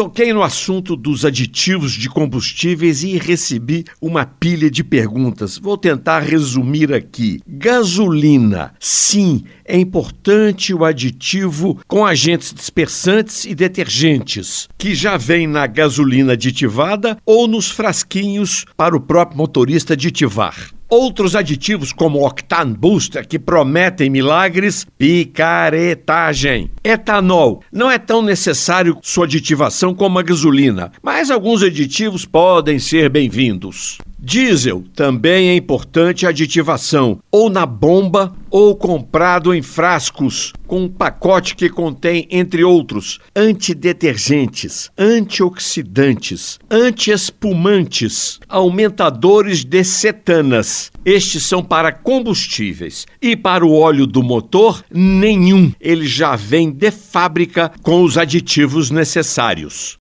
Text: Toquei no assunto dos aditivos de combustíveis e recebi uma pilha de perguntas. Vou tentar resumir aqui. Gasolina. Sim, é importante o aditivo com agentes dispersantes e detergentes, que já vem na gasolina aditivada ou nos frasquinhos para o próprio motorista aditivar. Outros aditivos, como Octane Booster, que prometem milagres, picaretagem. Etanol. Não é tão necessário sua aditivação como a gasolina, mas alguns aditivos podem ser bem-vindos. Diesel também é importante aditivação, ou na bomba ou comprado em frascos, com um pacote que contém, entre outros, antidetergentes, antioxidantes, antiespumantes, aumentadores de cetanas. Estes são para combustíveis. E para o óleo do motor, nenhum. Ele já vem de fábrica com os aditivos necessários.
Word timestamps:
Toquei 0.00 0.32
no 0.32 0.42
assunto 0.42 0.96
dos 0.96 1.26
aditivos 1.26 1.92
de 1.92 2.08
combustíveis 2.08 3.02
e 3.02 3.18
recebi 3.18 3.84
uma 4.00 4.24
pilha 4.24 4.70
de 4.70 4.82
perguntas. 4.82 5.58
Vou 5.58 5.76
tentar 5.76 6.20
resumir 6.20 6.90
aqui. 6.90 7.42
Gasolina. 7.46 8.72
Sim, 8.80 9.44
é 9.62 9.78
importante 9.78 10.72
o 10.72 10.86
aditivo 10.86 11.78
com 11.86 12.06
agentes 12.06 12.54
dispersantes 12.54 13.44
e 13.44 13.54
detergentes, 13.54 14.70
que 14.78 14.94
já 14.94 15.18
vem 15.18 15.46
na 15.46 15.66
gasolina 15.66 16.32
aditivada 16.32 17.18
ou 17.26 17.46
nos 17.46 17.70
frasquinhos 17.70 18.64
para 18.78 18.96
o 18.96 19.00
próprio 19.02 19.36
motorista 19.36 19.92
aditivar. 19.92 20.79
Outros 20.90 21.36
aditivos, 21.36 21.92
como 21.92 22.26
Octane 22.26 22.76
Booster, 22.76 23.24
que 23.24 23.38
prometem 23.38 24.10
milagres, 24.10 24.84
picaretagem. 24.98 26.68
Etanol. 26.82 27.62
Não 27.72 27.88
é 27.88 27.96
tão 27.96 28.20
necessário 28.20 28.98
sua 29.00 29.24
aditivação 29.24 29.94
como 29.94 30.18
a 30.18 30.22
gasolina, 30.22 30.90
mas 31.00 31.30
alguns 31.30 31.62
aditivos 31.62 32.24
podem 32.24 32.80
ser 32.80 33.08
bem-vindos. 33.08 33.98
Diesel 34.22 34.84
também 34.94 35.48
é 35.48 35.56
importante 35.56 36.26
aditivação, 36.26 37.20
ou 37.32 37.48
na 37.48 37.64
bomba 37.64 38.36
ou 38.50 38.76
comprado 38.76 39.54
em 39.54 39.62
frascos, 39.62 40.52
com 40.66 40.84
um 40.84 40.88
pacote 40.88 41.54
que 41.56 41.70
contém, 41.70 42.28
entre 42.30 42.62
outros, 42.62 43.18
antidetergentes, 43.34 44.90
antioxidantes, 44.98 46.58
antiespumantes, 46.70 48.38
aumentadores 48.46 49.64
de 49.64 49.82
cetanas. 49.82 50.92
Estes 51.04 51.44
são 51.44 51.62
para 51.62 51.90
combustíveis. 51.90 53.06
E 53.22 53.34
para 53.34 53.64
o 53.64 53.72
óleo 53.72 54.06
do 54.06 54.22
motor, 54.22 54.84
nenhum. 54.92 55.72
Ele 55.80 56.06
já 56.06 56.36
vem 56.36 56.70
de 56.70 56.90
fábrica 56.90 57.72
com 57.82 58.02
os 58.02 58.18
aditivos 58.18 58.90
necessários. 58.90 59.98